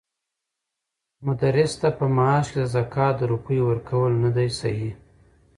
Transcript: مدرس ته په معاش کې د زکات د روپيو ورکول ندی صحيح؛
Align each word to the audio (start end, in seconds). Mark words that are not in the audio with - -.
مدرس 1.25 1.71
ته 1.81 1.89
په 1.97 2.05
معاش 2.15 2.45
کې 2.53 2.57
د 2.61 2.65
زکات 2.75 3.13
د 3.17 3.21
روپيو 3.33 3.63
ورکول 3.69 4.11
ندی 4.23 4.49
صحيح؛ 4.59 4.91